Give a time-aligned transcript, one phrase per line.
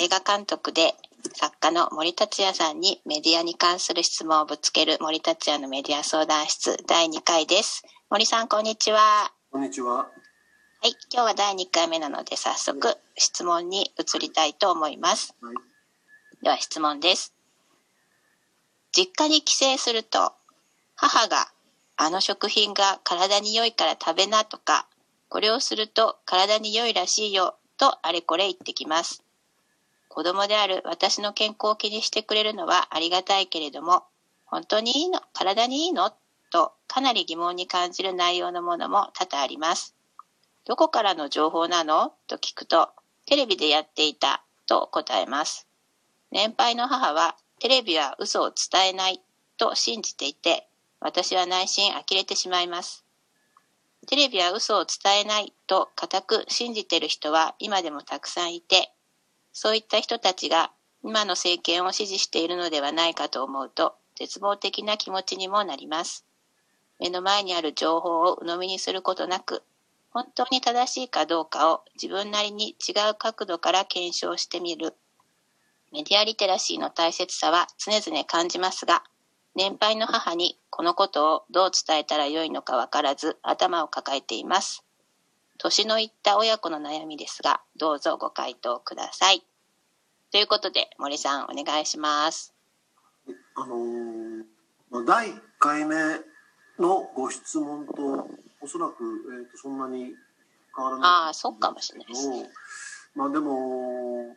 [0.00, 0.94] 映画監督で
[1.34, 7.82] 作家の森達也さんにメディアに関する質問をぶつける森達也のメディア相談室第2回です。
[8.08, 9.32] 森さん、こんにちは。
[9.50, 9.96] こんにちは。
[9.96, 10.06] は
[10.84, 15.34] い、今日は第2回目なので早速質問に移りたいと思います。
[15.42, 15.54] はい。
[16.44, 17.34] では質問です。
[18.92, 20.32] 実家に帰省すると
[20.94, 21.48] 母が
[21.96, 24.86] あの食品が体に良いから食べなとか
[25.28, 29.24] これをすると体に良いらしいよとあれこれ言ってきます。
[30.18, 34.02] 子供である私の健康を気にしてくれるのはありがたいけれども
[34.46, 35.20] 本当にいいの？
[35.32, 36.12] 体にいいの？
[36.50, 39.94] とかなり疑問に感じる内容のものも多々あります。
[40.66, 42.14] どこからの情報なの？
[42.26, 42.88] と聞くと
[43.26, 45.68] テレビでやっていたと答えます。
[46.32, 49.22] 年配の母はテレビは嘘を伝えない
[49.56, 50.66] と信じていて
[50.98, 53.04] 私は内心呆れてしまいます
[54.08, 58.92] テレビは嘘を伝えないと固く信じている人は今でもたくさんいて
[59.58, 60.70] そういった人たちが
[61.02, 66.24] 今の政権を支持しているのではないかと思うと絶望的な気持ちにもなります
[67.00, 69.62] 目の前にある情報を鵜呑みにすることなく
[70.10, 74.94] 本当に正しいかどうかを自分なりに違う角度から検証してみる
[75.90, 79.04] メディアリテラシーの大切さは常々感じますが、
[79.54, 84.84] 年配の母にこのことをどう伝えたらよいのかわからず頭を抱えています。
[85.58, 89.42] 年のいった親子の悩みですが、どうぞご回答ください。
[90.30, 92.54] ということで、森さんお願いします。
[93.56, 94.44] あのー
[94.90, 95.96] まあ第1回目
[96.78, 98.28] のご質問と
[98.60, 98.94] おそらく、
[99.40, 100.14] えー、とそんなに
[100.74, 102.48] 変わらないああ、そうかもしれないですね。
[103.14, 104.36] まあでも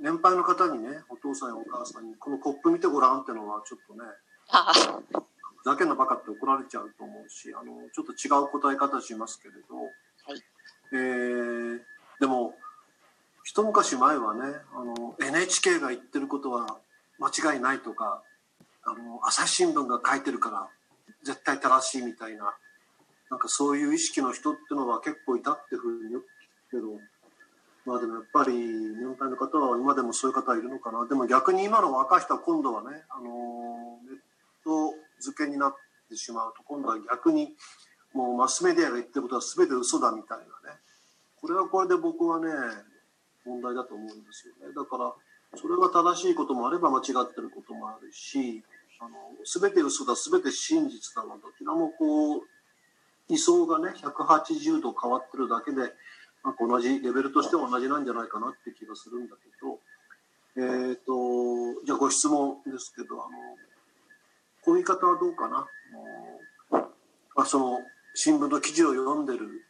[0.00, 4.00] 年配の方にねお父さんやお母さんにこのコップ見てごらんってのはちょっとね
[4.48, 9.84] ああ、ふざけんなバカって怒られちゃうと思うしあのちょっと違う答え方しますけれど、はい
[10.94, 11.80] えー
[12.20, 12.54] でも
[13.42, 14.42] 一昔前はね
[14.74, 16.78] あの NHK が言ってることは
[17.18, 18.22] 間違いないとか
[18.84, 20.68] あの朝日新聞が書いてるから
[21.24, 22.54] 絶対正しいみたいな
[23.30, 26.26] なんかそういう意識の人ってのは結構いたっていうふうによく聞
[26.70, 27.00] くけど
[27.86, 31.06] まあでもやっぱり年配の方は今でもそういう方いるのかな。
[31.06, 34.18] でも逆に今の若い人は今度はねあのネッ
[34.64, 35.74] ト付けになっ
[36.08, 37.54] てしまうと今度は逆に
[38.14, 40.78] もうマスメディアが言ってることは全て嘘だみたいなね。
[41.40, 42.48] これはこれで僕はね
[43.44, 44.74] 問題だと思うんですよね。
[44.74, 45.12] だから
[45.56, 48.62] それが正しいこともあれば間違ってることもあるし
[49.00, 49.14] あの
[49.44, 52.42] 全て嘘だ全て真実だのどちらもこう
[53.28, 55.92] 位相がね180度変わってるだけで、
[56.42, 59.78] まあ、同じレベルとしては同じなんじゃないかなって気がするんだけど
[60.56, 63.30] えっ、とじゃあご質問ですけどあの
[64.64, 65.66] こういう言い方はどうかな、
[66.70, 67.80] まあ、その
[68.14, 69.64] 新聞の記事を読んでる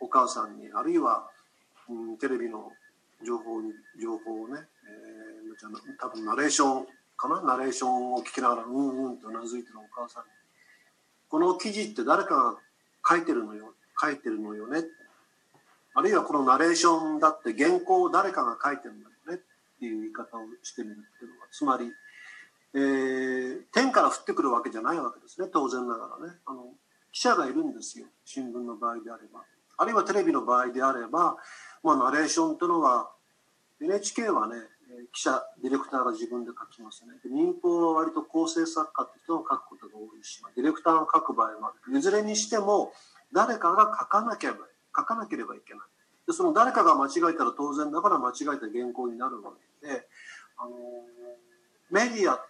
[0.00, 1.30] お母さんにあるいは、
[1.88, 2.72] うん、テレビの
[3.24, 5.22] 情報に情報をね、えー
[6.00, 6.86] 多分ナレーション
[7.16, 7.40] かな？
[7.42, 10.30] ナレーションを聞きながらうんうんとうなずいてるお母さんに。
[11.28, 12.56] この記事って誰かが
[13.08, 14.82] 書いてるのよ書いてるのよね。
[15.94, 19.42] あるいはこのナレーションだって原稿を誰かが書いてるんだよね。
[19.76, 21.92] っていう言い方をしてみるっていうのはつまり、
[22.74, 25.48] えー天から降ってくるわけじゃないわけですね。
[25.52, 26.34] 当然ながらね。
[26.46, 26.64] あの
[27.12, 28.06] 記者がいるんですよ。
[28.24, 29.44] 新聞の場合であれば。
[29.76, 31.36] あるいはテレビの場合であれば、
[31.82, 33.10] まあ、ナレーションというのは
[33.80, 34.54] NHK はね
[35.12, 37.12] 記者ディレクターが自分で書きますね。
[37.30, 41.98] 民放は割と構成作家って人が書くことが多いし、ディレクターが書く場合もある。
[41.98, 42.92] いずれにしても
[43.32, 44.60] 誰かが書かなければ
[44.96, 45.82] 書かなければいけない。
[46.26, 50.06] でその誰かが間違えたら当然だから間違えた原稿になるわけで、
[50.56, 50.70] あの
[51.90, 52.40] メディア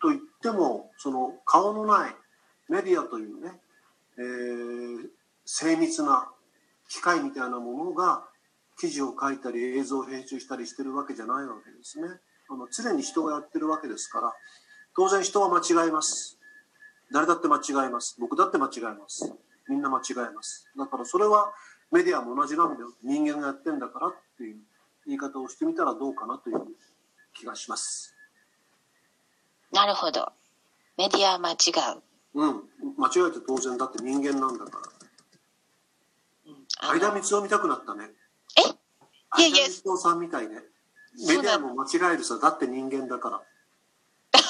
[0.00, 2.16] といってもその顔のない
[2.68, 3.60] メディアというね、
[4.18, 5.08] えー
[5.44, 6.28] 精密な
[6.88, 8.24] 機械みたいなものが
[8.78, 12.08] 記事を書いたり映像を編集したりしてるわけじゃないわけですね。
[12.48, 14.32] あの常に人がやってるわけですから
[14.94, 16.38] 当然人は間違います。
[17.12, 18.16] 誰だって間違います。
[18.20, 19.32] 僕だって間違います。
[19.68, 20.68] みんな間違います。
[20.76, 21.52] だからそれは
[21.90, 22.92] メディアも同じなんだよ。
[23.02, 24.56] 人間がやってんだからっていう
[25.06, 26.62] 言い方をしてみたらどうかなという
[27.34, 28.14] 気がします。
[29.72, 30.32] なるほど。
[30.96, 31.54] メディアは間違
[31.96, 32.02] う。
[32.34, 32.62] うん。
[32.96, 34.78] 間違えて当然だって人間なんだから。
[36.46, 36.66] うん。
[36.80, 38.10] あの相田光夫見たくなったね。
[38.58, 38.62] え？
[39.40, 39.66] いやいや。
[39.68, 40.62] 光夫さんみたいね。
[41.26, 42.38] メディアも間違えるさ。
[42.38, 43.42] だって人間だから。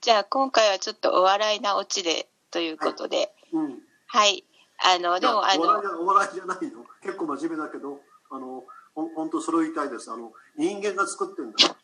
[0.00, 3.82] じゃあ今回はちょっとお笑いなオチでということで、うん。
[4.06, 4.44] はい。
[4.84, 8.00] あの、でも、あのお笑いじ、ゃお笑いじゃないの結構真面目だけど
[8.30, 8.64] あの
[8.94, 10.10] ほん本当それを言いたいです。
[10.10, 11.76] あの人間が作ってんだ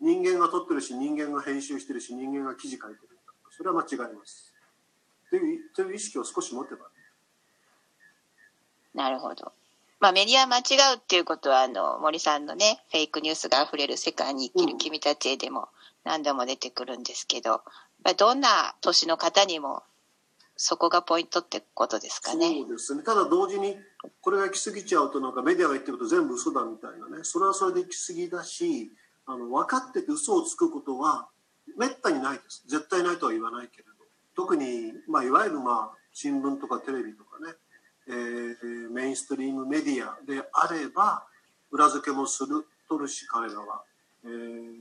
[0.00, 3.08] 人間が撮ってるし人間が編集してるし人間が記事書いてる
[3.50, 4.54] それは間違います
[5.28, 7.00] というという意識を少し持てばね
[8.94, 9.52] なるほど。
[10.00, 15.68] まあメディア間違うっていうことは、あの、森さんのね、フェイクニュースが溢れる世界に生きる君たちへでも
[16.04, 17.62] 何度も出てくるんですけど、
[18.02, 19.82] まあ、どんな年の方にも
[20.56, 22.48] そこがポイントってことですかね。
[22.48, 23.02] そうですね。
[23.02, 23.76] ただ同時に、
[24.22, 27.22] これが行き過ぎちゃうと、なんかメディアが言ってること全部嘘だみたいなね。
[27.22, 28.90] それはそれで行き過ぎだし、
[29.32, 31.28] あの、分かってて嘘をつくことは、
[31.76, 32.64] めったにないです。
[32.68, 33.90] 絶対ないとは言わないけれど。
[34.34, 37.54] 特に、まあ、いわゆるまあ、新聞とかテレビとかね、
[38.08, 41.24] えー、メインストリームメディアであれば、
[41.70, 43.82] 裏付けもする、取るし、彼らは。
[44.24, 44.74] えー、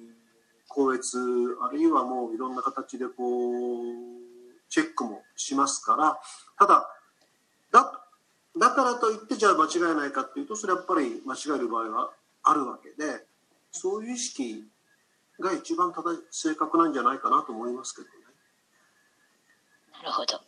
[0.68, 1.18] 校閲、
[1.62, 4.20] あるいはもういろんな形でこう、
[4.70, 6.18] チェックもしますから
[6.58, 6.88] ただ
[7.72, 8.02] だ
[8.58, 12.12] だからといってじゃあ間違いないかっていうとそれはやっぱり間違える場合は
[12.44, 13.26] あるわけで
[13.72, 14.64] そういう意識
[15.40, 18.14] が一番正正確なんじゃないかなと思いますけどね。
[19.94, 20.42] なるほど。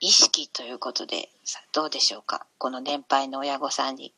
[0.00, 2.46] 意識ということでさどうでしょうか？
[2.58, 4.12] この年配の親御さんに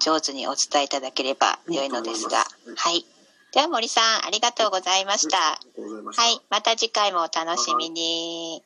[0.00, 2.38] 上手にお伝えいただければ良いのですが。
[2.76, 3.04] はい。
[3.52, 5.38] では森さん、ありがとうございました。
[5.38, 5.56] は
[6.28, 8.62] い、また次回もお楽しみに。